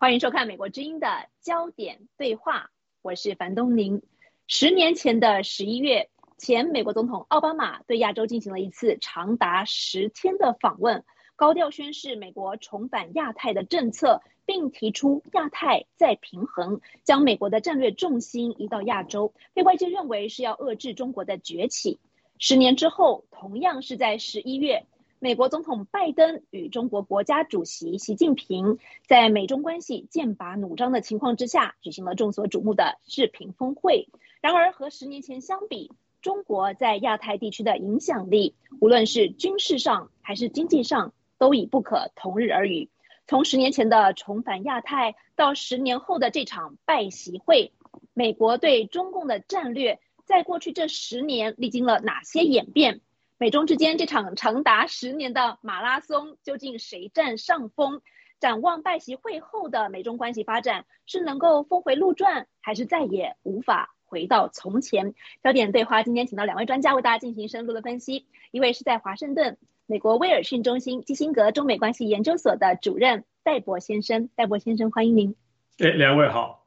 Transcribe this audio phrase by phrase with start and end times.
[0.00, 2.70] 欢迎收看《美国之音》的焦点对话，
[3.02, 4.00] 我是樊东宁。
[4.46, 11.04] 十年前的十一月，前美国总统奥巴马对亚洲进行了一次长达十天的访问，
[11.34, 21.98] 高调宣示美国重返亚太的政策，并提出亚太再平衡，将美国的战略重心移到亚洲，被外界认为是要遏制中国的崛起。
[22.38, 24.86] 十年之后，同样是在十一月。
[25.20, 34.08] 美国总统拜登与中国国家主席习近平在美中关系剑拔弩张的情况之下，举行了众所瞩目的视频峰会。
[34.40, 35.90] 然而，和十年前相比，
[36.22, 42.88] 中国在亚太地区的影响力，无论是军事上还是经济上，都已不可同日而语。
[43.26, 47.72] 从十年前的重返亚太，到十年后的这场拜习会，
[48.14, 53.00] 美国对中共的战略，在过去这十年历经了哪些演变？
[53.40, 58.02] 美中之间这场长达十年的马拉松，究竟谁占上风？
[58.40, 65.14] 展望拜习会后的美中关系发展，是能够峰回路转，还是再也无法回到从前？
[65.40, 68.26] 焦点对话今天请到两位专家为大家进行深入的分析。
[68.50, 75.36] 一位是在华盛顿美国威尔逊中心基辛格中美关系研究所的主任戴博先生，戴博先生欢迎您。
[75.78, 76.64] 哎，两位好。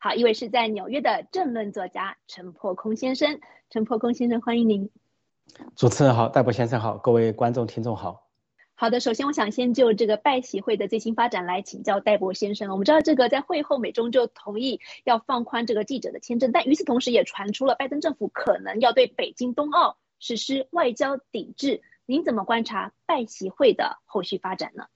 [0.00, 4.90] 好，一位是在纽约的政论作家陈破空先生，陈破空先生欢迎您。
[5.76, 8.28] 主持人好，戴博先生好，各位观众听众好。
[8.74, 12.70] 好的，首先我想先就这个拜习会的最新发展来请教戴博先生。
[12.72, 21.82] 我们知道这个在会后美中就同意要放宽这个记者的签证，但与此同时也传出了拜登政府可能要对北京冬奥实施外交抵制。
[22.06, 24.86] 您怎么观察拜习会的后续发展呢？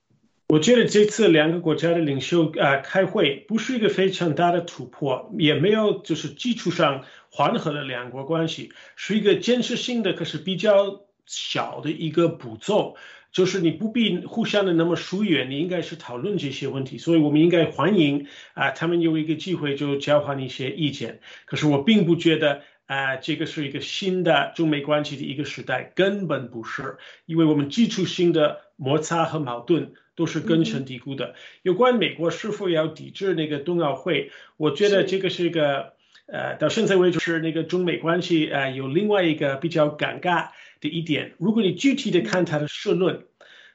[0.49, 12.95] 我觉得这次两个国家的领袖啊开会不是一个非常大的突破，也没有就是基础上缓和了两国关系，是一个建设性的，可是比较小的一个步骤。
[13.33, 21.19] 就是你不必互相的那么疏远，你应该是讨论这些问题，所以我们应该欢迎啊，他们有一个机会就交换一些意见。
[21.45, 29.91] 可是我并不觉得啊，这个是一个新的中美关系的一个时代，根本不是，因为我们基础性的摩擦和矛盾。
[30.17, 31.35] 都是根深蒂固的。
[31.61, 35.93] 有关美国是否要抵制那个冬奥会，我觉得这个是一个
[36.25, 40.47] 呃，到现在为止是那个中美关系呃有另外一个比较尴尬
[40.81, 41.33] 的一点。
[41.37, 43.25] 如果你具体的看他的社论，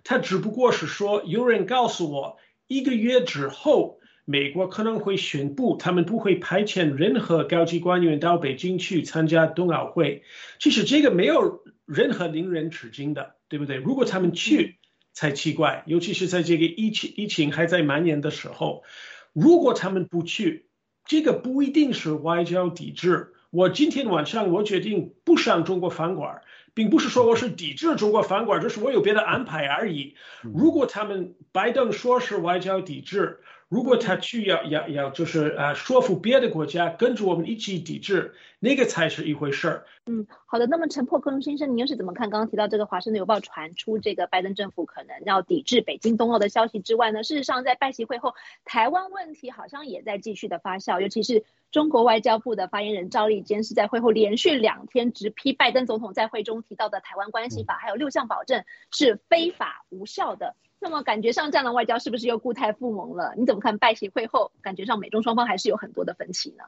[0.02, 10.24] 他只不过是说有人告诉我，一个月之后美国可能会宣布他们不会派遣任何高级官员到北京去参加冬奥会。
[10.58, 13.76] 其实这个没有任何令人吃惊的，对不对？
[13.76, 14.78] 如果他们去。
[15.12, 18.82] 才奇怪，尤其是在这个疫情疫情还在蔓延的时候，
[19.32, 20.66] 如果他们不去，
[21.04, 23.32] 这个不一定是外交抵制。
[23.50, 26.42] 我今天晚上我决定不上中国饭馆，
[26.74, 30.16] 并不是说我是抵制中国饭馆，就是我有别的安排而已。
[30.42, 33.40] 如果他们拜登说是外交抵制。
[33.72, 39.86] 如果他去要要要就是呃说服别的国家跟着我们一起抵制，那个才是一回事儿。
[40.04, 40.66] 嗯，好的。
[40.66, 47.22] 那么陈破克隆先生，您又是怎么看刚刚提到这个《华盛顿邮报》传出这个拜登政府可能要抵制北京冬奥的消息之外呢？
[47.22, 48.34] 事实上，在拜习会后，
[48.66, 60.56] 台湾问题好像也在继续的发酵，尤其是中国外交部的发言人赵立坚是在会后连续两天直批拜登总统在会中提到的《台湾关系法》还有六项保证是非法无效的。
[60.82, 63.34] 那么感觉上，这样的外交是不是又固态复萌了？
[63.36, 66.64] 你怎么看拜协会后，感觉上美中双方还是有很多的分歧呢？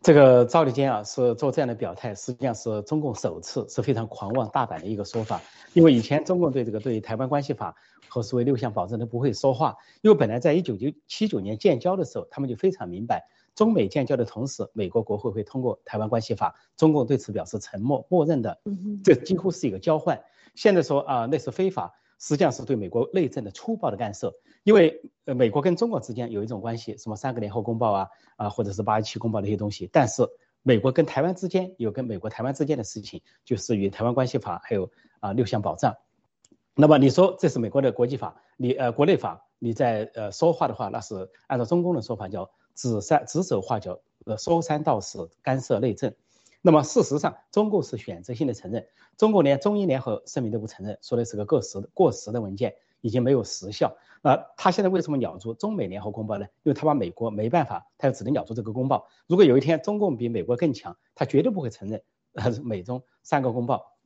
[0.00, 5.42] 这个赵立坚啊，是做这样的表态，实际上是中共首次是非常狂妄大胆的一个说法。
[5.74, 7.76] 因为以前中共对这个对台湾关系法
[8.08, 18.58] 和所谓六项保证都不会说话，因为本来在一九九七九年建交的时候，他们就非常明白，中美建交的同时，美国国会会通过台湾关系法，中共对此表示沉默，默认的，
[19.04, 20.22] 这几乎是一个交换。
[20.54, 21.92] 现在说啊，那是非法。
[22.22, 24.32] 实际上是对美国内政的粗暴的干涉，
[24.62, 29.90] 因为呃，美国跟中国之间有一种关系，什么三个联合公报啊，啊，或者是八一七公报那些东西。
[29.92, 30.22] 但是
[30.62, 34.88] 美国跟台湾之间有跟美国台湾之间的事情，就是与台湾关系法还有
[35.18, 35.96] 啊六项保障。
[36.76, 46.14] 那么你说这是美国的国际法，你呃国内法，你在呃说话的话，那是按照中共的说法叫指三指手画脚，呃说三道四，干涉内政。
[46.64, 48.86] 那么事实上，中共是选择性的承认，
[49.18, 53.96] 中共连中英联合声明都不承认，说的是个过时的过时的文件，已经没有时效。
[54.22, 56.46] 那他现在为什么咬住中美联合公报呢？
[56.62, 59.08] 因为他把美国没办法，他就只能咬住这个公报。
[59.26, 62.00] 如果有一天中共比美国更强，他绝对不会承认
[62.62, 63.96] 美中三个公报。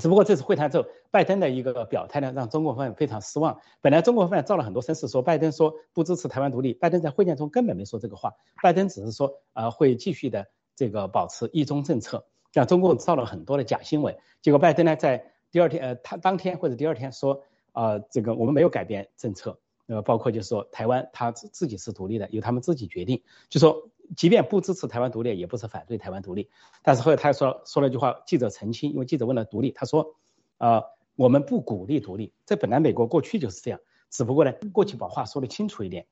[0.00, 3.60] 只不过这次会谈之后，拜登的一个表态呢，让中国方面非常失望。
[3.82, 8.32] 本来中国方面造了很多声势，说拜登说不支持台湾独立，拜登在会见中根本没说这个话，
[8.62, 10.46] 拜登只是说啊会继续的。
[10.76, 17.42] 这个保持一中政策，让中共造了很多的假新闻，结果拜登呢在第二天，呃，他当天或者第二天说，
[17.72, 23.22] 啊，这个我们没有改变政策，呃，包括就是说台湾他自自己是独立的，由他们自己决定。
[23.48, 26.50] 就说即便不支持台湾独立，也不是反对台湾独立。
[26.82, 30.14] 但是后来他又说说了一句话，记者澄清，因为记者问了独立，他说，
[30.58, 30.84] 呃，
[31.16, 32.32] 我们不鼓励独立。
[32.44, 33.80] 这本来美国过去就是这样，
[34.10, 36.06] 只不过呢，过去把话说的清楚一点。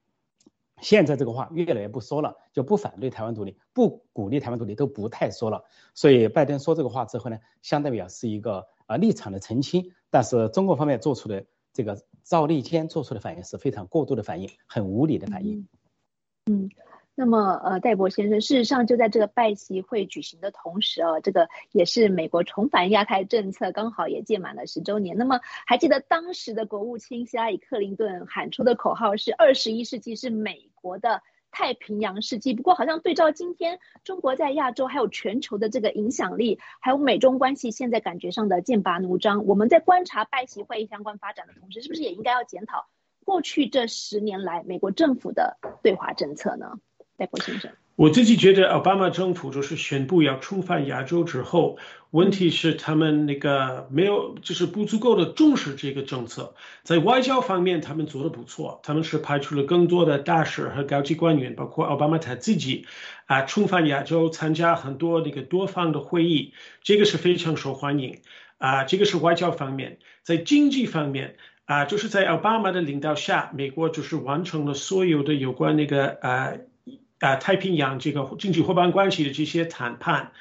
[0.81, 5.65] 现在这个话越来越不说了，就不反对台湾独立，不鼓励台湾独立，都不太说了。
[5.95, 9.93] 所以拜登说这个话之后呢，相当于啊是一个呃立场的澄清。
[10.11, 15.67] 但是中国方面做出的这个赵立坚做出的反应是非常过度的反应，很无理的反应。
[16.47, 16.69] 嗯。
[17.17, 25.17] 那么，呃，戴博先生，事实上就在这个拜习会举行的同时啊，这个也是美国重返亚太政策刚好也届满了十周年。
[25.17, 31.23] 那么，还记得当时的国务卿希拉里·克林顿喊出的口号是“二十一世纪是美国的
[31.53, 32.53] 太平洋世纪”。
[32.55, 42.87] 不过，好像对照今天中国在亚洲还有全球的这个影响力，还有美中关系现在感觉上的剑拔弩张，我们在观察拜习会议相关发展的同时，是不是也应该要检讨
[43.25, 46.73] 过去这十年来美国政府的对华政策呢？
[47.17, 51.79] 戴博先生，我自己觉得奥巴马政府就是宣布要重返亚洲之后，
[52.11, 56.55] 问题是他们那个没有，就是不足够的重视这个政策。
[56.83, 62.87] 在外交方面，他们做的不错，他们是派出了更多的大使和高级官员，包括奥巴马他自己，
[63.27, 66.53] 啊，重返亚洲参加很多那个多方的会议，
[66.83, 68.19] 这个是非常受欢迎。
[68.59, 76.55] 啊，这个是外交方面，在经济方面，啊，就是在奥巴马的领导下，美国就是完成了所有的有关那个啊。
[77.25, 80.33] 啊，太平洋这个经济伙伴关系的这些谈判，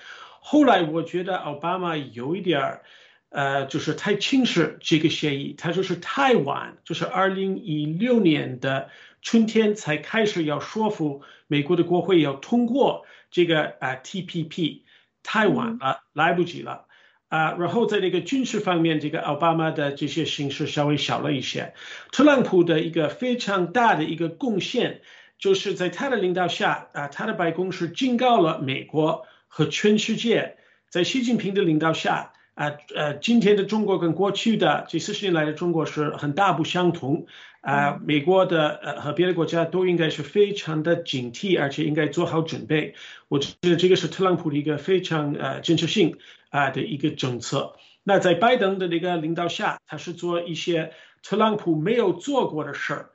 [0.42, 2.82] 后来我觉得奥巴马有一点儿，
[3.30, 8.90] 呃，就是太轻视这个协议，他就是太晚，就是二零一六年的
[9.22, 14.82] 春天才开始要说服美国的国会要通过这个啊 TPP，
[15.24, 16.88] 太晚了，来不及了
[17.30, 17.56] 啊。
[17.58, 21.74] 然后在这个军事方面，这个奥巴马的这些形势稍微小了一些，
[22.12, 25.00] 特朗普的一个非常大的一个贡献。
[25.44, 30.56] 就是在他的领导下啊，他的白宫是警告了美国和全世界，
[30.88, 37.26] 在习近平的领导下啊，呃，今天的中国跟过去的这四十年来的中国是很大不相同
[37.60, 38.00] 啊。
[38.02, 42.96] 美国的呃和别的国家都应该是非常的警惕，而且应该做好准备。
[43.28, 46.20] 我觉得这个是特朗普的一个非常呃建设性
[46.52, 47.76] 啊的一个政策。
[48.06, 53.10] 那在拜登的那个领导下，他是做一些特朗普没有做过的事儿。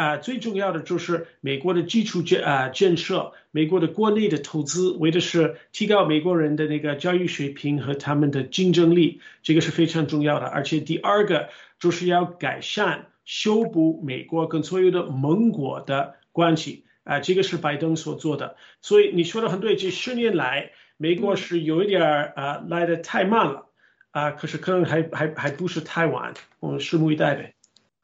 [0.00, 10.46] 啊，最重要的就是美国的基础建啊建设，美国的国内的投资，为的是提高美国人的那个教育水平和他们的竞争力，这个是非常重要的。
[10.46, 18.56] 而且第二个就是要改善、修补美国跟所有的盟国的关系啊，这个是拜登所做的。
[18.80, 23.66] 所以你说的很对，这十年来美国是有一点儿啊来的太慢了
[24.12, 27.52] 啊，可是可能还还还不是太晚，我们拭目以待呗。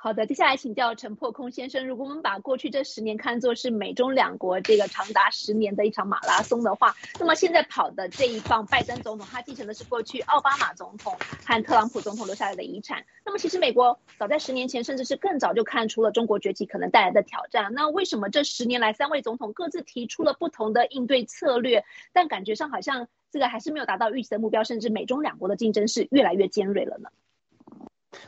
[0.06, 1.84] 好的，接下来请教陈破空先生。
[1.84, 11.12] 如果我们把过去这十年看作是美中两国这个长达十年的一场马拉松的话，那么现在跑的这一棒拜登总统，他继承的是过去奥巴马总统
[11.44, 13.04] 和特朗普总统留下来的遗产。
[13.24, 17.74] 那么其实美国早在十年前，甚至是更早就看出了中国崛起可能带来的挑战。
[17.74, 27.08] 那为什么这十年来三位总统各自提出了不同的应对策略，但感觉上好像这个还是没有达到预期的目标，甚至美中两国的竞争是越来越尖锐了呢？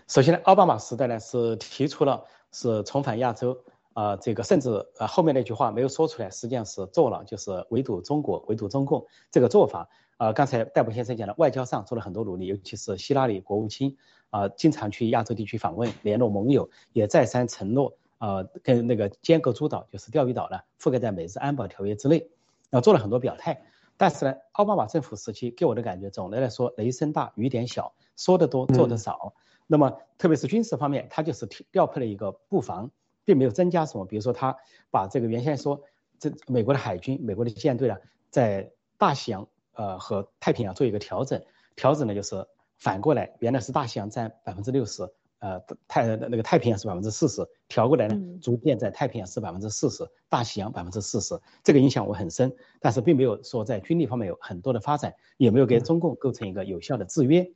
[0.07, 3.59] 首先呢，奥巴马时代呢是提出了是重返亚洲，
[3.93, 9.89] 啊，这个甚至呃后面那句话没有说出来，实际上是做了，就是围堵中国、围堵中共这个做法。
[10.19, 13.97] 啊，刚才戴博先生讲了，外交上做了很多努力，尤其是希拉里国务卿
[14.31, 22.29] 啊，经常去亚洲地区访问，联络盟友，也再三承诺啊，跟那个尖阁诸岛，就是钓鱼岛呢，覆盖在美日安保条约之内，
[22.71, 23.63] 啊，做了很多表态。
[23.97, 29.35] 但是呢，奥巴马政府时期给我的感觉，总的来说雷声大雨点小，说的多做的少。
[29.71, 32.91] 那么，特别是军事方面，他就是调配了一个布防，
[33.27, 34.07] 并没有增加什么。
[34.07, 34.57] 比如说，他
[34.91, 35.83] 把这个原先说
[36.19, 37.97] 这美国的海军、美国的舰队呢，
[38.31, 41.43] 在大西洋呃和太平洋做一个调整，
[41.77, 42.47] 调整呢就是
[42.79, 45.03] 反过来，原来是大西洋占百分之六十，
[45.41, 52.57] 呃太那个太平洋是百分之四十，调过来呢，逐渐在太平洋是百分之四十，大西洋百分之四十，这个影响我很深。
[52.81, 57.53] 但是并没有说在军力方面有很多的发展，也没有给中共构成一个有效的制约。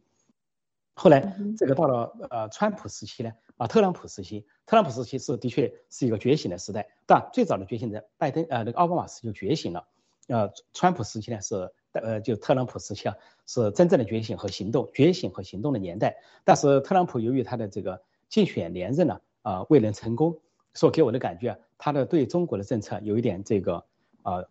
[0.95, 9.87] 后来这个到了呃川普时期呢，啊特朗普时期，特朗普时期是的确是一个觉醒的时代，但最早的觉醒在拜登呃那个奥巴马时期就觉醒了，
[10.29, 16.17] 呃川普时期呢是呃就特朗普时期啊是真正的觉醒和行动，觉醒和行动的年代。
[16.45, 20.39] 但是特朗普由于他的这个竞选连任呢啊未能成功，
[20.75, 23.85] 所给我的感觉啊他的对中国的政策有一点这个
[24.23, 24.45] 啊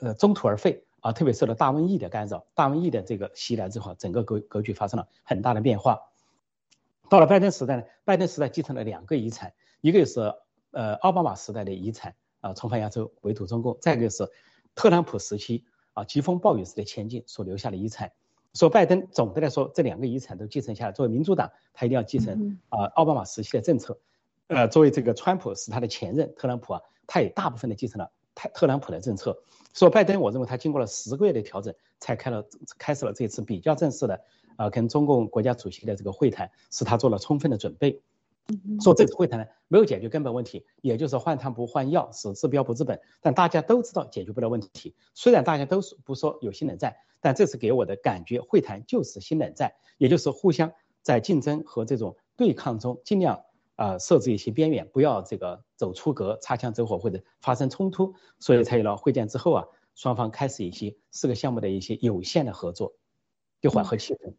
[0.00, 0.84] 呃中途而废。
[1.00, 6.00] 啊，特别受到大瘟疫的干扰，大瘟疫的这个袭来之后，整个格格局发生了很大的变化。
[7.08, 10.34] 到了拜登时代呢，拜登时代继承了两个遗产，一个是
[10.70, 14.28] 呃奥巴马时代的遗产啊，重返亚洲，围堵中共；再一个是
[14.74, 18.12] 特朗普时期啊疾风暴雨式的前进所留下的遗产。
[18.54, 20.92] 说拜登总的来说，这两个遗产都继承下来。
[20.92, 23.98] 作为民主党，他一定要继承啊奥巴马时期的政策。
[24.48, 29.42] 呃，作为这个川普是他的前任，特朗普啊，他也大部分的继承了特特朗普的政策。
[29.72, 32.44] 所以拜登，我认为他经过了十个月的调整，才开了
[32.78, 34.20] 开始了这次比较正式的
[34.56, 38.02] 啊跟中共国家主席的这个会谈，使他做了充分的准备。
[38.80, 43.00] 说这次会谈呢，没有解决根本问题，也就是换汤不换药，是治标不治本。
[43.20, 44.96] 但大家都知道解决不了问题。
[45.14, 53.44] 虽然大家都不说有新冷战，但这次给我的感觉，会谈就是新冷战，也就是互相在竞争和这种对抗中，尽量
[53.80, 58.14] 啊设置一些边缘，不要这个走出格、擦枪走火或者发生冲突。
[58.38, 62.92] 所以才有了会见之后啊，双方开始一些四个项目的一些有限的合作，
[63.62, 64.34] 就缓和气氛。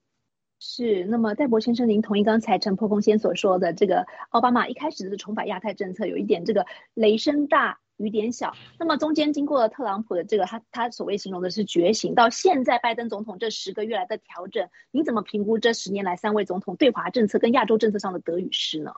[0.60, 8.54] 是，那么戴博先生，您同意刚才陈破空先所说的，这个奥巴马一开始是重返亚太政策，有一点这个雷声大雨点小。
[8.78, 18.94] 那么中间经过了特朗普的这个他他所谓形容的是觉醒，到现在拜登总统这十个月来的调整，您怎么评估这十年来三位总统对华政策跟亚洲政策上的得与失呢？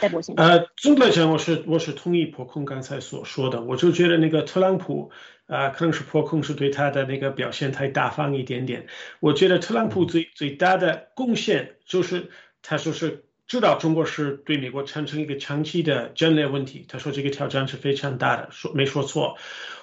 [0.00, 5.10] 戴博先生，呃，总的来讲，我是我是同意破空刚才所说的，我就觉得那个特朗普。
[5.46, 8.86] 啊，可能是破空是对他的那个表现太大方一点点。
[9.20, 12.30] 我觉得特朗普最最大的贡献就是
[12.62, 16.86] 他说是知道中国是对美国产生一个长期的战略问题。
[16.88, 19.36] 他说这个挑战是非常大的，说没说错。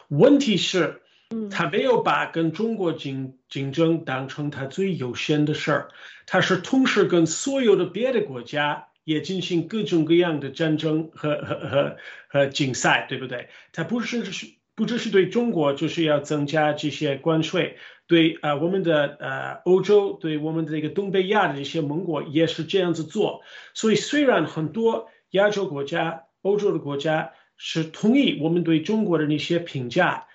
[0.08, 1.04] 问题是，
[1.52, 5.90] 他没有把跟中国竞竞争当成他最优先的事儿。
[6.26, 11.98] 他是同时跟所有的别的国家也进行各种各样的战争和和和
[12.28, 13.50] 和竞赛，对不对？
[13.74, 14.60] 它不是是。
[14.80, 17.76] 不只是对中国，就是要增加这些关税，
[18.08, 23.42] 对啊，我们的呃欧洲，对我们的这个东北亚的这些盟国也是这样子做。
[23.74, 30.28] 所以，虽然很多亚洲国家、欧洲的国家是同意我们对中国的那些评价，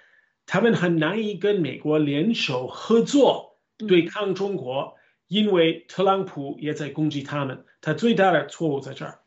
[0.45, 4.97] 他们很难以跟美国联手合作对抗中国，
[5.35, 7.64] 因为特朗普也在攻击他们。
[7.81, 9.19] 他最大的错误在这儿。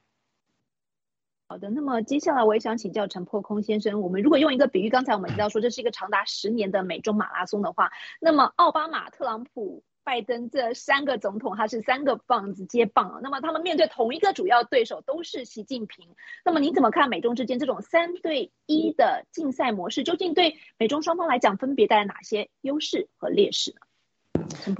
[1.49, 16.07] 好的，那么接下来我也想请教陈破空先生，我们如果用一个比喻，刚才我们提到说这是一个长达十年的美中马拉松的话，那么奥巴马、特朗普、拜登这三个总统，他是三个棒子接棒啊，那么他们面对同一个主要对手都是习近平，
[16.45, 23.81] 那么您怎么看美中之间这种三对一的竞赛模式，究竟对美中双方来讲分别带来哪些优势和劣势呢？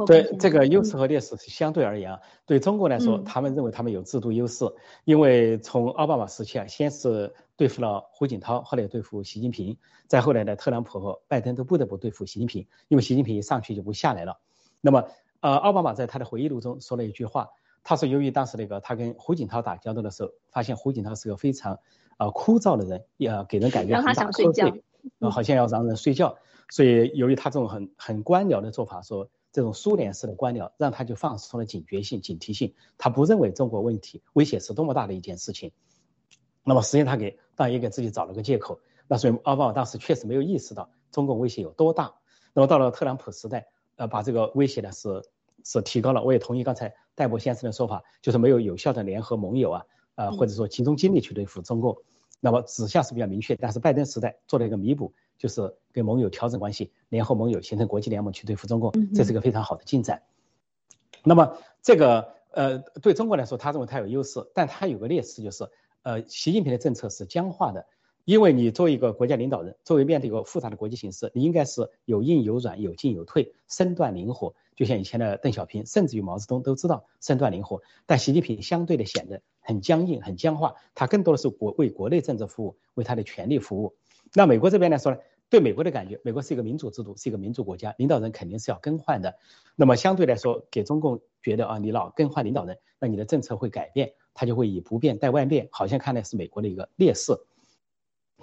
[0.05, 4.65] 对这个优势和劣势是相对而言啊，对中国来说，他们认为他们有制度优势，
[5.05, 14.39] 因为从奥巴马时期啊，先是对付了胡锦涛，后来对付习近平，再后来呢，特朗普和拜登都不得不对付习近平，因为习近平一上去就不下来了。
[14.81, 15.05] 那么，
[15.39, 17.49] 呃，奥巴马在他的回忆录中说了一句话，
[17.83, 21.79] 他说由于当时那个他跟胡锦涛打交道的时候，发现胡锦涛是个非常
[22.17, 24.83] 呃枯燥的人，也给人感觉很打瞌睡，
[25.29, 26.37] 好像要让人睡觉，
[26.69, 29.29] 所以由于他这种很很官僚的做法，说。
[29.57, 32.75] 这种苏联式的官僚，让他就放松了警觉性、警惕性。
[32.95, 35.71] 他不认为中国问题威胁是多么大的一件事情。
[36.63, 38.79] 那么实际上他给当然也给自己找了个借口。
[39.07, 42.13] 那所以奥巴马当时确实没有意识到中共威胁有多大。
[42.53, 45.23] 那么到了特朗普时代，呃，把这个威胁呢是
[45.63, 46.21] 是提高了。
[46.21, 51.97] 我也同意刚才戴博先生的说法，就是没有有效的联合盟友啊，呃，或者说集中精力去对付中共。
[52.39, 55.15] 那么指向是比较明确，但是拜登时代做了一个弥补。
[55.37, 60.23] 就是跟盟友调整关系，联合盟友形成国际联盟去对付中共，这是一个非常好的进展。
[61.23, 65.69] 那么这个呃对中国来说，他认为他有优势，但他有个劣势，就是
[66.03, 67.85] 呃习近平的政策是僵化的。
[68.25, 74.53] 因为你作为一个国家领导人，作为面对一个复杂的国际形势，你应该是有硬有软，有进有退，身段灵活。
[74.75, 80.75] 就像以前的邓小平，甚至于毛泽东都知道身段灵活，但习近平相对的显得很僵硬、很僵化。
[80.93, 83.95] 他更多的是国为国内政治服务，为他的权力服务。
[84.33, 85.17] 那美国这边来说呢？
[85.49, 89.33] 对美国的感觉，美国是一个民主制度，是一个民主国家，领导人肯定是要更换的。
[89.77, 97.31] 那么相对来说，给中共觉得啊，你老更换领导人，那你的政策会改变，他就会以不变带万变，好像看来是美国的一个劣势。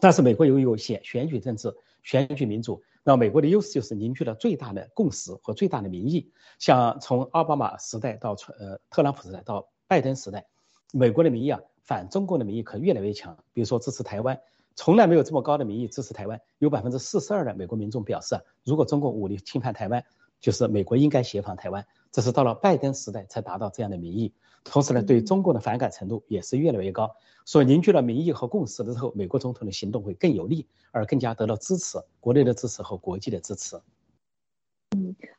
[0.01, 6.33] 但是美国由于有选选举政治、选举民主，那美国的优势就是凝聚了最大的共识和最大的民意。
[6.59, 10.47] 像从奥巴马时代到呃特朗普时代到拜登时代，
[10.95, 13.37] 美国的民意啊，反中共的民意可越来越强。
[13.53, 14.41] 比如说支持台湾。
[14.77, 20.05] 从来没有这么高的民意支持台湾，有百分之四十二的美国民众表示啊，如果中国武力侵犯台湾，
[20.41, 21.87] 就是美国应该协防台湾。
[22.11, 24.33] 这是到了拜登时代才达到这样的民意。
[24.63, 27.11] 同时呢，对中共的反感程度也是越来越高。
[27.45, 33.81] 所以凝聚了民意和共识的时候，美国总统的行动会更有力，而更加得到支持，国内的支持和国际的支持。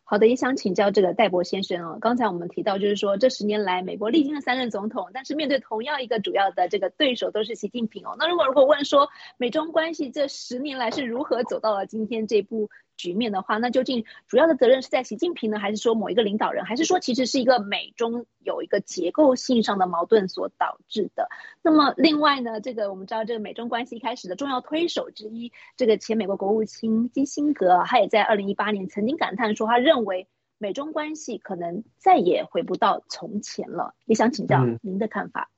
[0.08, 1.98] 好的，也想请教这个戴博先生啊。
[2.00, 8.16] 刚才我们提到，就是说这十年来，美国历经了三任总统，但是面对同样一个主要的这个对手都是习近平哦。
[8.20, 12.70] 那如果如果问说，美中关系这十年来是如何走到了今天这步？
[12.98, 21.30] 局面的话，那究竟主要的责任是在习近平呢，还是说某一个领导人，还是说其实是一个美中有一个结构性上的矛盾所导致的？
[21.62, 33.94] 那么另外呢，这个我们知道，这个美中关系一开始的重要推手之一，这个前美国国务卿基辛格，他也在二零一八年曾经感叹说，他认为美中关系可能再也回不到从前了。
[34.06, 35.50] 也想请教您的看法。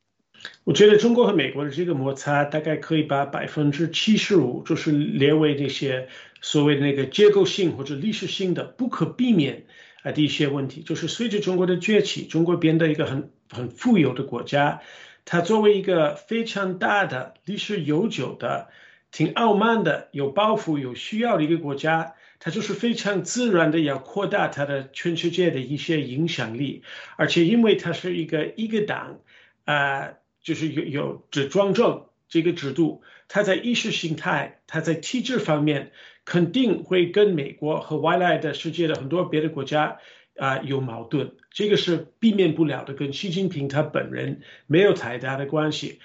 [0.63, 6.09] 我觉得中国和美国的这个摩擦，大概可以把百分之七十五，就是列为那些
[6.41, 9.65] 所谓的那个结构性或者历史性的不可避免
[10.03, 10.81] 啊的一些问题。
[10.81, 14.81] 就是随着中国的崛起，中国变得一个很很富有的国家，
[15.23, 18.67] 它作为一个非常大的历史悠久的、
[19.11, 26.83] 挺傲慢的、有抱负、有需要的一个国家，它就是非常自然的要扩大它的全世界的一些影响力，
[27.15, 29.19] 而且因为它是一个一个党
[29.63, 30.13] 啊。
[30.47, 35.91] 就是有有只庄政这个制度，它在意识形态，它在体制方面
[36.23, 39.97] 肯定会跟美国和外来的世界的很多别的国家
[40.37, 45.99] 啊有矛盾，这个是避免不了的，跟习近平他本人没有太大的关系。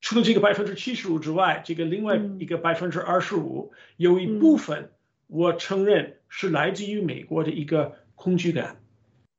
[0.00, 4.90] 除了这个百分之七十五之外，这个另外一个百分之二十五，有一部分
[5.28, 8.80] 我承认是来自于美国的一个恐惧感。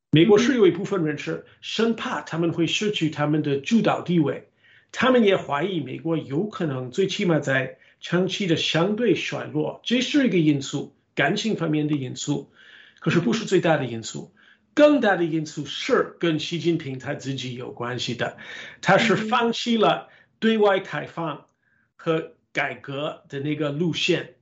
[0.10, 4.48] 美国是有一部分人是生怕他们会失去他们的主导地位，
[4.94, 12.50] 他们也怀疑美国有可能最起码在长期的相对衰落，这是一个因素，感情方面的因素，
[13.00, 14.34] 可是不是最大的因素，
[14.74, 18.38] 更大的因素是跟习近平他自己有关系的，
[18.82, 20.08] 他是放弃了
[20.40, 21.48] 对外开放
[21.98, 24.36] 和改革的那个路线，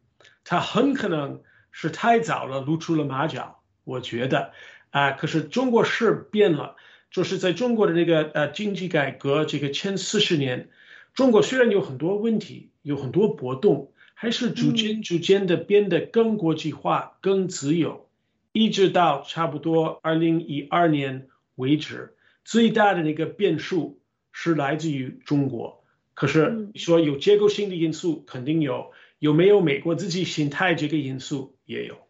[0.43, 4.53] 他很可能是太早了露出了马脚，我觉得。
[4.95, 6.77] 啊，可是中国是变了，
[7.11, 10.69] 就是在中国的那个呃经济改革这个前四十年，
[11.13, 18.07] 中国虽然有很多问题，有很多波动，还是逐渐逐渐的变得更国际化、更自由，
[18.53, 23.99] 一直到差不多二零一二年为止，最大的那个变数
[24.31, 25.83] 是来自于中国。
[26.13, 32.04] 可是说有结构性的因素肯定有，有没有美国自己心态这个因素也有。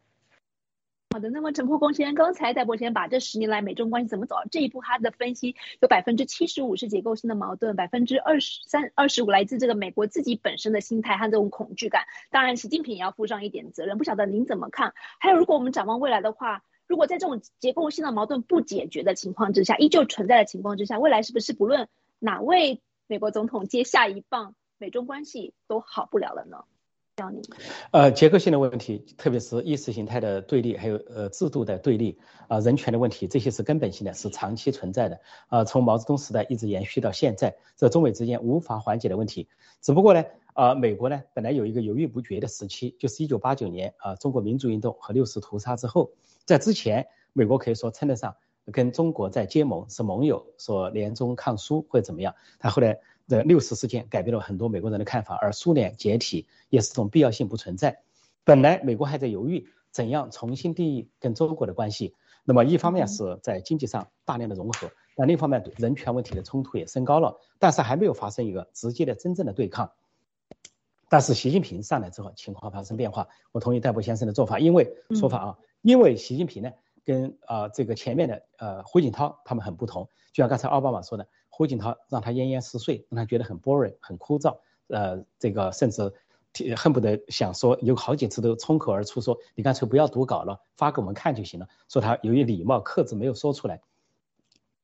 [1.15, 12.03] 好的，那么陈破公先生刚才戴博先把这十年来美中关系怎么走这一步，他的分析有百分之七十五是结构性的矛盾，百分之二十三、二十五来自这个美国自己本身的心态和这种恐惧感。
[12.31, 13.97] 当然，习近平也要负上一点责任。
[13.97, 14.93] 不晓得您怎么看？
[15.17, 21.87] 还有，如果我们展望未来的话，如果在这种结构性的矛盾不解决的情况之下，依旧存在的情况之下，未来是不是不论
[22.19, 26.65] 哪位美国总统接下一棒，美中关系都好不了了呢？
[27.91, 35.21] 呃，结构性的问题，特别是意识形态的对立，还有呃制度的对立，啊，人权的问题，这些是根本性的，是长期存在的。
[35.47, 39.47] 啊，从毛泽东时代一直延续到现在，这中美之间无法缓解的问题。
[39.79, 46.11] 只不过呢，啊，美国呢本来有一个犹豫不决的时期，就是一九八九年啊，中国民主运动和六四屠杀之后，
[46.43, 48.35] 在之前，美国可以说称得上
[48.73, 52.35] 跟中国在结盟，是盟友，说联中抗苏或怎么样。
[52.59, 52.99] 他后来。
[53.27, 58.01] 这六四事件改变了很多美国人的看法，而苏联解体也是种必要性不存在。
[58.43, 69.91] 本来美国还在犹豫怎样重新定义跟中国的关系，那么一方面是在经济上大量的融合，但另一方面人权问题的冲突也升高了，但是还没有发生一个直接的真正的对抗。
[71.09, 73.27] 但是习近平上来之后，情况发生变化。
[73.51, 76.71] 我同意戴博先生的做法，因为说法啊，因为习近平呢
[77.03, 81.27] 跟啊这个前面的呃胡锦涛他们很不同，就像刚才奥巴马说的。
[81.55, 84.57] 胡锦涛让他奄奄四睡，让他觉得很 boring，很枯燥。
[84.87, 86.11] 呃，这个甚至
[86.75, 93.81] 恨不得想说，有好几次都冲口而出说：“你干脆不要读稿了，发给我们看就行了。”说他由于礼貌克制没有说出来。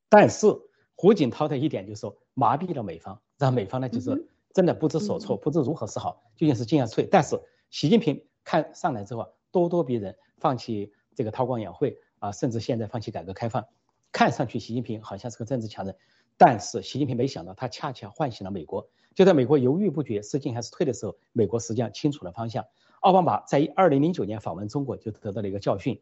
[0.08, 0.48] 但是
[0.96, 7.06] 胡锦涛的一点就是说麻痹了美方，让美方呢就是真的不知所措，不知如何是好，究竟是进还是退。
[7.06, 7.38] 但是
[7.70, 13.66] 习近平看上来之后啊咄咄逼人，放弃这个韬光养晦啊，甚至现在放弃改革开放，
[14.14, 15.98] 看上去习近平好像是个政治强人。
[16.44, 18.90] 但是习近平没想到，他恰恰唤醒了美国。
[19.14, 22.66] 就在美国犹豫不决是进还是退的时候，美国实际上清楚了方向。
[23.02, 26.02] 奥巴马在二零零九年访问中国就得到了一个教训。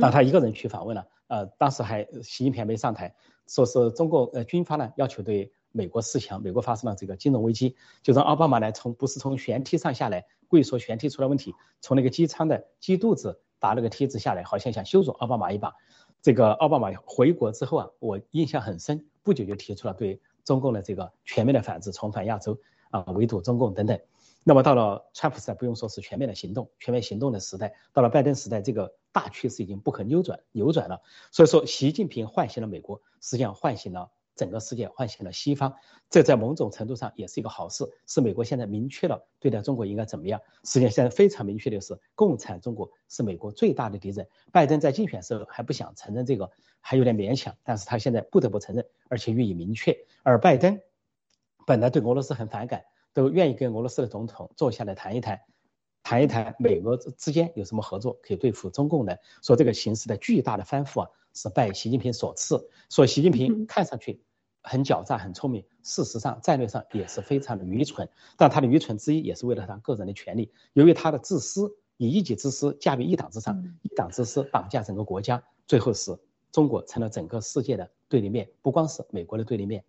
[0.00, 3.14] 当他一个人去访问了，呃，当时还习近平没上台，
[3.46, 15.72] 说是中国呃军方呢要求对美国示强，美国发生了这个金融危机，就让奥巴马来从不是从舷梯上下来，故意说舷梯出了问题，从那个机舱的机肚子打了个梯子下来，好像想羞辱奥巴马一把。
[16.20, 19.06] 这个奥巴马回国之后啊，我印象很深。
[19.26, 22.60] 不久就提出了对中共的这个全面的反制，重返亚洲
[22.90, 24.00] 啊，围堵中共等等。
[24.44, 27.74] 那么到了川普时代，不用说是全面的行动，全面行动的时代。
[27.92, 31.02] 到了拜登时代，这个大趋势已经不可扭转扭转了。
[31.32, 34.12] 所以说，习近平唤醒了美国，实际上唤醒了。
[34.36, 35.74] 整个世界唤醒了西方，
[36.10, 40.40] 这在某种程度上也是一个好事，是美国现在明确了对待中国应该怎么样。
[40.62, 44.28] 实际上现在非常明确的是，共产中国是美国最大的敌人。
[44.52, 49.96] 拜登在竞选时候还不想承认这个，还有点勉强，但是他现在不得不承认，而且予以明确。
[50.22, 50.78] 而拜登
[51.66, 55.40] 本来对俄罗斯很反感，都愿意跟俄罗斯的总统坐下来谈一谈，
[56.06, 59.18] 谈一谈美俄之间有什么合作可以对付中共的。
[59.42, 62.70] 说这个形势的巨大的翻覆啊，是拜习近平所赐。
[62.88, 64.22] 说习近平看上去。
[64.62, 68.08] 很狡诈，很聪明，事实上战略上也是非常的愚蠢。
[68.36, 70.52] 但他的愚蠢之一也是为了他个人的权利。
[70.74, 76.16] 由于他的自私，以一己之私驾于一党之上，一党之私绑架整个国家，最后使
[76.52, 79.84] 中国成了整个世界的对立面，不光是美国的对立面。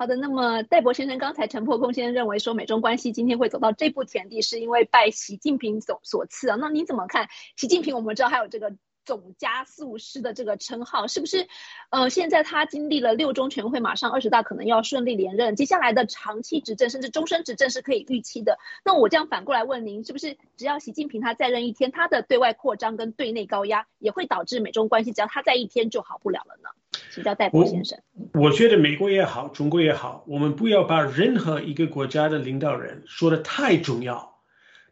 [0.00, 6.56] 好的，那么戴博先生刚才陈破空先生认为说美中关系今天会走到这步田地，是因为拜习近平所所赐啊。
[6.58, 7.28] 那你怎么看？
[7.54, 8.74] 习近平我们知道还有这个。
[9.06, 11.48] 总加速师的这个称号是不是？
[11.88, 18.58] 呃，现在他经历了六中全会，马上二十大可能要顺利连任，接下来的长期执政甚至终身执政是可以预期的。
[18.84, 26.68] 那我这样反过来问您，是不是只要习近平他再任一天，他的对外扩张跟对内高压也会导致美中关系只要他在一天就好不了了呢？
[27.10, 27.98] 请教戴博先生。
[28.32, 34.38] 我觉得美国也好，中国也好，我们不要把任何一个国家的领导人说的太重要。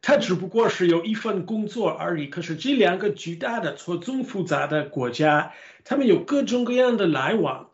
[0.01, 2.29] 他只不过是有一份工作而已。
[2.29, 5.53] 可是这两个巨大的、错综复杂的国家，
[5.85, 7.71] 他们有各种各样的来往，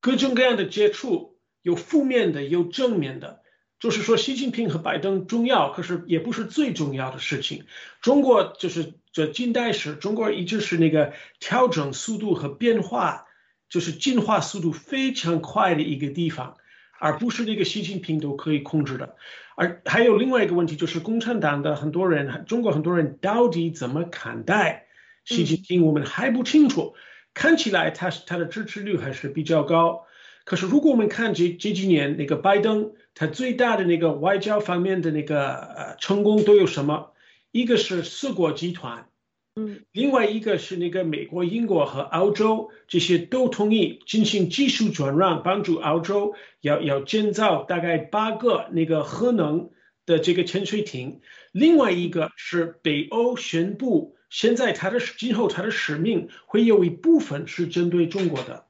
[0.00, 3.40] 各种各样的接触，有负面的，有正面的。
[3.80, 7.64] 就是说，习近平和拜登重要，可是也不是最重要的事情。
[8.00, 13.26] 中国就是这近代史，中国一直是那个调整速度和变化，
[13.74, 16.56] 就是进化速度非常快的一个地方。
[17.00, 19.16] 而不是那个习近平都可以控制的，
[19.56, 24.86] 而还有另外一个问题，就是共产党的很多人，中国很多人到底怎么看待
[25.24, 26.94] 习近平，我们还不清楚。
[27.34, 30.06] 看起来他他的支持率还是比较高，
[30.44, 37.10] 可是如果我们看这这几年那个拜登，他最大的那个外交方面的那个呃成功都有什么？
[37.50, 39.08] 一个是四国集团。
[39.56, 49.70] 嗯，另外一个是那个美国、英国和澳洲这些都同意进行技术转让，帮助澳洲要要建造大概八个那个核能
[50.06, 51.20] 的这个潜水艇。
[51.52, 58.66] 另外一个是北欧宣布，现在它的今后它的使命会有一部分是针对中国的。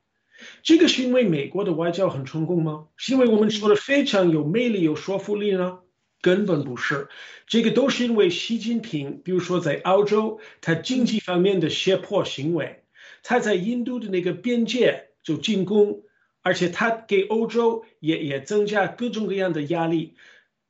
[0.62, 2.88] 这个是因为美国的外交很成功吗？
[2.98, 5.78] 是因为我们说的非常有魅力、有说服力呢？
[6.24, 7.08] 根本不是，
[7.46, 12.82] 这个都是因为习近平，比如说在澳洲，他经济方面的胁迫行为，
[13.22, 16.02] 他在印度的那个边界就进攻，
[16.40, 20.14] 而且他给欧洲也也增加各种各样的压力。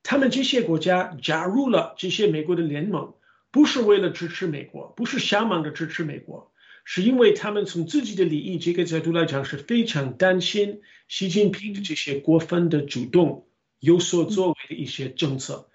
[0.02, 3.14] 他们这些国家加入了这些美国的联盟，
[3.52, 6.50] 不是为了支持美国，不是想忙着支持美国，
[6.84, 13.46] 是因为他们从自己的利益这个角度来讲是非常担心习近平的这些过分的主动。
[13.84, 15.68] 有所作为的一些政策，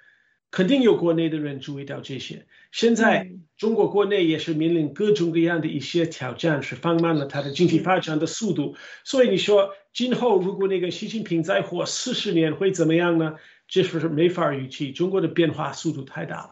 [0.52, 2.48] 肯定有国内的人注意到这些。
[2.72, 8.76] 现在中国国内也是面临各种各样的一些挑战，是放慢了它的经济发展的速度。
[9.04, 13.36] 所以你说今后如果那个习近平再活四十年会怎么样呢？
[13.68, 14.92] 这是没法预期。
[14.92, 16.50] 中国的变化速度太大了。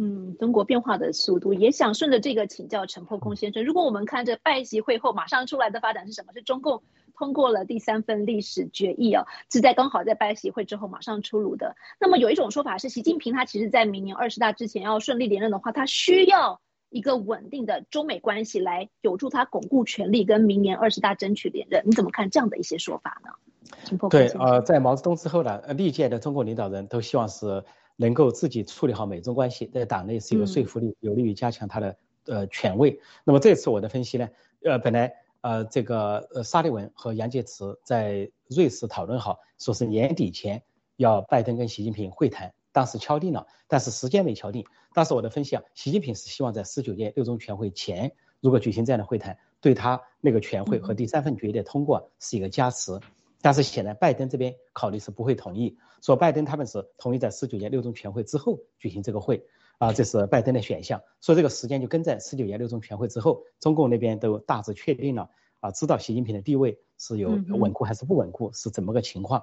[0.00, 3.64] 嗯，中国变化的速度，也想顺着这个请教陈破空先生。
[3.64, 6.32] 如果我们看着拜习会后马上出来的发展是什么？
[6.32, 6.82] 是中共。
[7.14, 11.76] 通过了第三份历史决议啊，是在刚好在拜习会之后马上出炉的。
[12.00, 21.82] 那么有一种说法是，习近平他其实在明年二十大之前要顺利连任的话，他需要一个稳定的中美关系来有助他巩固权力，跟明年二十大争取连任。
[21.84, 24.08] 你怎么看这样的一些说法呢？
[24.08, 27.62] 对，呃，在毛泽东之后呢，历届的中国领导人都希望是
[28.02, 33.00] 能够自己处理好美中关系，在党内是有说服力，有利于加强他的呃权威。
[33.24, 34.28] 那么这次我的分析呢，
[34.64, 35.14] 呃，本来。
[35.42, 40.62] 呃，这个呃，沙利文和杨洁篪在瑞士讨论好，说是年底前
[40.96, 44.64] 要拜登跟习近平会谈，当时敲定了，但是时间没敲定。
[44.94, 53.00] 当时我的分析啊，习近平是希望在十九届六中全会前，如果举行这样的会谈，对他那个全会和第三份决议的通过是一个加持。
[53.42, 59.44] 但是显然拜登这边考虑是不会同意，说拜登他们是同意在十九届六中全会之后举行这个会。
[59.78, 65.28] 啊，这是拜登的选项，所以这个时间就跟在十九届六中全会之后，中共那边都大致确定了
[65.58, 69.42] 啊，知道习近平的地位是有稳固还是不稳固，是怎么个情况，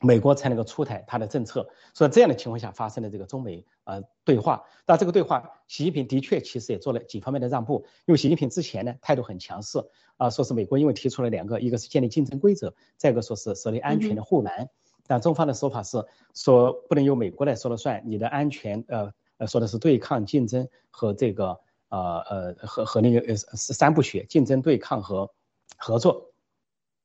[0.00, 1.68] 美国才能够出台他的政策。
[1.94, 9.78] 所以这样的情况下发生了这个中美呃对话，那这个对话，习近平的确其实也做了几方面的让步，因为习近平之前呢态度很强势
[10.16, 14.68] 啊，说是美国因为提出了两个，一个是建立竞争规则，再一个说是设立安全的护栏，
[15.06, 19.12] 但中方的说法是说不能由美国来说了算，你的安全呃。
[19.40, 21.58] 呃，说的是对抗竞争和这个
[21.88, 25.30] 呃呃和和那个呃三部曲：竞争、对抗和
[25.78, 26.29] 合作，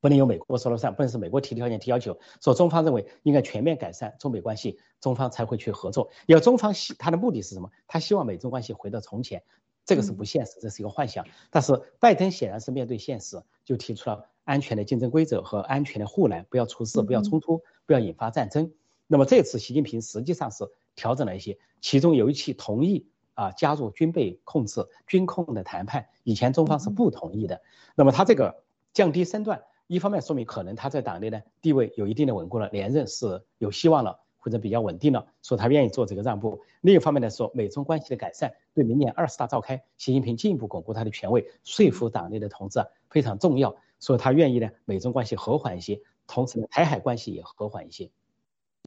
[0.05, 2.19] 不能由美国说了算，不能是美国提条件提要求。
[2.39, 6.11] 说中方认为应该全面改善中美关系，中方才会去合作。
[6.27, 7.71] 要中方希他的目的是什么？
[7.87, 9.41] 他希望美中关系回到从前，
[9.83, 11.25] 这个是不现实，这是一个幻想。
[11.49, 18.71] 但是拜登显然是面对现实，就提出了安全的竞争规则和安全的护栏，不要出事，不要冲突，不要引发战争。
[19.07, 23.07] 那么这次习近平实际上是调整了一些，其中有一期同意。
[23.33, 27.61] 啊，加入军备控制、军控的谈判，以前中方是不同意的。
[27.93, 28.63] 那么他这个
[28.93, 36.59] 降低身段，一方面说明可能他在党内呢地位有一定的稳固了，连任是有希望了，或者比较稳定了，说他愿意做这个让步。
[36.81, 48.09] 另一方面来说，美中关系的改善对明年二十大召开，习近平进一步巩固他的权位，说服党内的同志啊非常重要，所以他愿意呢美中关系和缓一些，同时呢台海关系也和缓一些。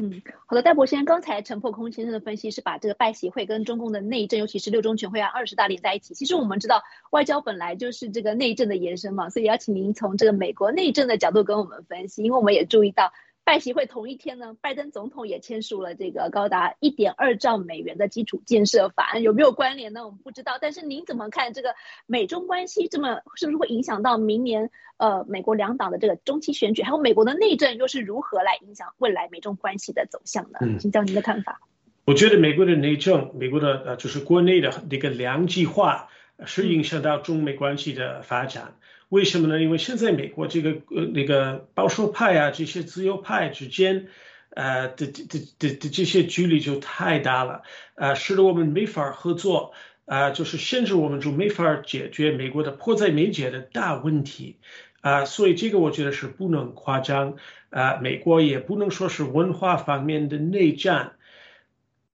[0.00, 6.14] 嗯，好的，戴博先生，刚才陈破空先生的分析是把这个拜协会跟中共的内政，尤其是六中全会啊、二十大连在一起。
[6.14, 13.12] 其实我们知道，外交本来就是这个内政的延伸嘛，所以邀请您从这个美国内政的角度跟我们分析，因为我们也注意到。
[13.48, 20.04] 拜习会同一天呢，拜登总统也签署了这个高达一点二兆美元的基础建设法案，有没有关联呢？
[20.04, 20.58] 我们不知道。
[20.60, 30.58] 但是您怎么看这个美中关系这么是不是会影响到明年呃美国两党的这个中期选举，还有美国的内政又是如何来影响未来美中关系的走向呢？
[30.78, 31.58] 请教您的看法。
[32.04, 36.10] 我觉得美国的内政，美国的呃就是国内的那个两极化
[36.44, 38.74] 是影响到中美关系的发展。
[39.08, 39.58] 为什么呢？
[39.58, 44.08] 因为现在美国这个呃那个保守派啊，这些自由派之间，
[44.50, 45.24] 呃的的
[45.58, 47.62] 的的这些距离就太大了，
[47.94, 49.72] 呃，使得我们没法合作，
[50.04, 54.58] 啊，就是限制我们就没法解决美国的迫在眉睫的大问题，
[55.00, 57.36] 啊，所以这个我觉得是不能夸张，
[57.70, 61.12] 啊，美国也不能说是文化方面的内战，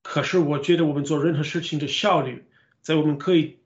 [0.02, 2.44] 可是我觉得我们做任何事情的效率，
[2.82, 3.58] 在我们可以。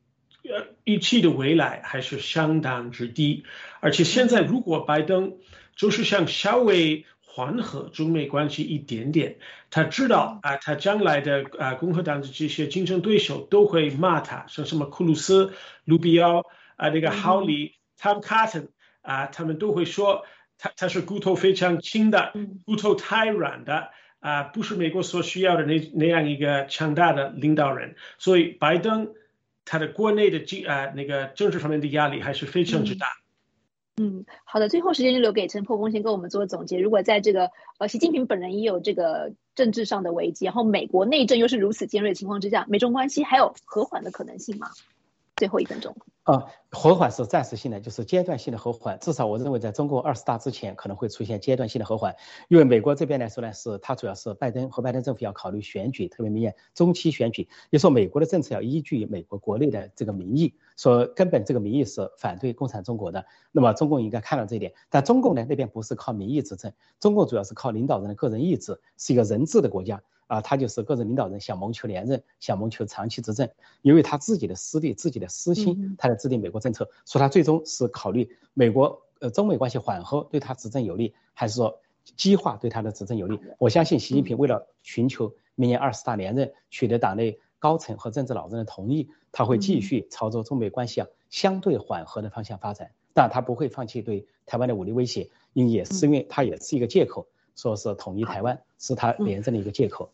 [0.89, 3.45] 呃，预期的未来还是相当之低，
[3.81, 5.37] 而且现在如果拜登
[5.77, 9.37] 就是想稍微缓和中美关系一点点，
[9.71, 15.53] 他知道啊，他将来的啊共和党的这些竞争对手都会骂他，像什么库鲁斯、
[15.85, 16.47] 卢比奥
[16.77, 18.69] 啊，那个哈里、Tom Cotton
[19.03, 20.25] 啊，他们都会说
[20.57, 22.33] 他他是骨头非常轻的，
[22.65, 29.13] 骨头太软的啊，不是美国所需要的那那样一个强大的领导人，所以拜登。
[29.69, 33.07] 他的国内的经啊那个政治方面的压力还是非常之大。
[34.01, 36.79] 嗯，好的，最后时间就留给陈破风先给我们做总结。
[36.79, 44.69] 如果在这个呃习近平本人也有这个政治上的危机，然后美国内政又是如此尖锐的情况之下，美中关系还有和缓的可能性吗？
[45.39, 45.95] 最后一分钟。
[46.25, 48.99] 啊，和缓是暂时性的，就是阶段性的和缓。
[48.99, 52.15] 至少我认为，在中共二十大之前，可能会出现阶段性的和缓。
[52.49, 57.49] 因为美国这边来说呢，是它主要是拜登和拜登政府要考虑选举，特别明年中期选举。
[57.71, 63.25] 也说美国的政策要依据美国国内的这个民意，说根本这个民意是反对共产中国的。
[63.51, 64.75] 那么中共应该看到这一点。
[64.91, 66.71] 但中共呢那边不是靠民意执政，
[67.01, 70.03] 中共主要是靠领导人的个人意志，是一个人治的国家。
[70.29, 73.49] 啊，他就是个人领导人，想谋求连任，想谋求长期执政，
[73.83, 76.89] 因为他自己的私利、自己的私心，他在制定美国政策。
[77.05, 81.81] 说他最终是考虑美国呃中美关系缓和对他执政有利，还是说
[82.17, 83.41] 激化对他的执政有利？
[83.59, 100.11] 我相信习近平为了寻求明年二十大连任，取得党内高层和政治老人的同意，他会继续朝着中美关系啊相对缓和的方向发展，但他不会放弃对台湾的武力威胁，因为也是因为他也是一个借口，说是统一台湾是他连任的一个借口。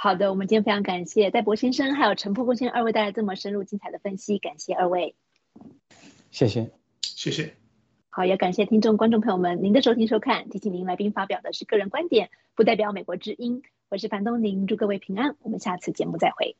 [0.00, 5.16] 好的，我们今天非常感谢戴博先生还有陈破公先生二位带来这么深入精彩的分析，感谢二位。
[6.30, 6.70] 谢谢，
[7.02, 7.54] 谢谢。
[8.08, 10.48] 好，也感谢听众观众朋友们您的收听收看。
[10.50, 13.62] 提醒您，来宾发表的是个人观点，不代表美国之音。
[13.88, 15.34] 我是樊东宁，祝各位平安。
[15.40, 16.56] 我们下次节目再会。